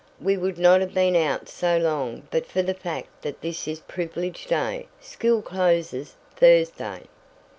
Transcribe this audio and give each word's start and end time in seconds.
We 0.19 0.35
would 0.35 0.57
not 0.57 0.81
have 0.81 0.95
been 0.95 1.15
out 1.15 1.47
so 1.47 1.77
long 1.77 2.27
but 2.31 2.47
for 2.47 2.63
the 2.63 2.73
fact 2.73 3.21
that 3.21 3.41
this 3.41 3.67
is 3.67 3.81
privilege 3.81 4.47
day 4.47 4.87
school 4.99 5.43
closes 5.43 6.15
Thursday." 6.35 7.03